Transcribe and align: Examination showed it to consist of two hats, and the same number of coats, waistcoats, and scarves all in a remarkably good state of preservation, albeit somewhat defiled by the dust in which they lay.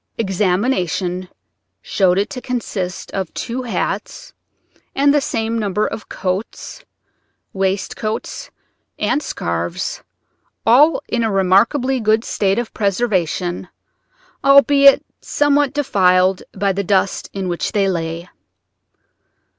Examination 0.17 1.29
showed 1.79 2.17
it 2.17 2.27
to 2.31 2.41
consist 2.41 3.11
of 3.11 3.31
two 3.35 3.61
hats, 3.61 4.33
and 4.95 5.13
the 5.13 5.21
same 5.21 5.59
number 5.59 5.85
of 5.85 6.09
coats, 6.09 6.83
waistcoats, 7.53 8.49
and 8.97 9.21
scarves 9.21 10.01
all 10.65 11.03
in 11.07 11.23
a 11.23 11.31
remarkably 11.31 11.99
good 11.99 12.23
state 12.23 12.57
of 12.57 12.73
preservation, 12.73 13.69
albeit 14.43 15.05
somewhat 15.21 15.71
defiled 15.71 16.41
by 16.51 16.73
the 16.73 16.83
dust 16.83 17.29
in 17.31 17.47
which 17.47 17.71
they 17.73 17.87
lay. 17.87 18.27